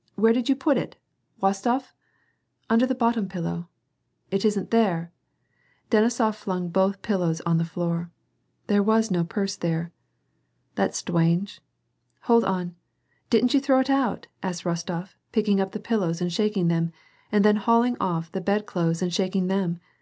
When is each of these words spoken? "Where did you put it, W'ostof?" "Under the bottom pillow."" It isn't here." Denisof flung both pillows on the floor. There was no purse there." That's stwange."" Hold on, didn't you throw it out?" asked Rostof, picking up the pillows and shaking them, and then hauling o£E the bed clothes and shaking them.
"Where 0.14 0.34
did 0.34 0.50
you 0.50 0.54
put 0.56 0.76
it, 0.76 0.96
W'ostof?" 1.42 1.92
"Under 2.68 2.84
the 2.86 2.94
bottom 2.94 3.28
pillow."" 3.30 3.70
It 4.30 4.44
isn't 4.44 4.70
here." 4.70 5.10
Denisof 5.90 6.34
flung 6.36 6.68
both 6.68 7.00
pillows 7.00 7.40
on 7.46 7.56
the 7.56 7.64
floor. 7.64 8.10
There 8.66 8.82
was 8.82 9.10
no 9.10 9.24
purse 9.24 9.56
there." 9.56 9.90
That's 10.74 11.02
stwange."" 11.02 11.60
Hold 12.24 12.44
on, 12.44 12.74
didn't 13.30 13.54
you 13.54 13.60
throw 13.60 13.80
it 13.80 13.88
out?" 13.88 14.26
asked 14.42 14.64
Rostof, 14.64 15.14
picking 15.32 15.62
up 15.62 15.72
the 15.72 15.80
pillows 15.80 16.20
and 16.20 16.30
shaking 16.30 16.68
them, 16.68 16.92
and 17.32 17.42
then 17.42 17.56
hauling 17.56 17.96
o£E 17.96 18.30
the 18.32 18.42
bed 18.42 18.66
clothes 18.66 19.00
and 19.00 19.14
shaking 19.14 19.46
them. 19.46 19.80